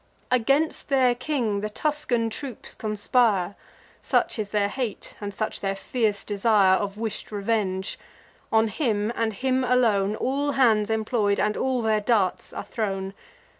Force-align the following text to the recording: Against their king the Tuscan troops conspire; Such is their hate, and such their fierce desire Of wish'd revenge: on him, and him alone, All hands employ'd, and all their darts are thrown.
Against 0.31 0.89
their 0.89 1.13
king 1.13 1.61
the 1.61 1.69
Tuscan 1.69 2.31
troops 2.31 2.73
conspire; 2.73 3.55
Such 4.01 4.39
is 4.39 4.49
their 4.49 4.67
hate, 4.67 5.15
and 5.21 5.31
such 5.31 5.61
their 5.61 5.75
fierce 5.75 6.23
desire 6.23 6.75
Of 6.77 6.97
wish'd 6.97 7.31
revenge: 7.31 7.99
on 8.51 8.69
him, 8.69 9.13
and 9.15 9.31
him 9.31 9.63
alone, 9.63 10.15
All 10.15 10.53
hands 10.53 10.89
employ'd, 10.89 11.39
and 11.39 11.55
all 11.55 11.83
their 11.83 12.01
darts 12.01 12.51
are 12.51 12.65
thrown. 12.65 13.13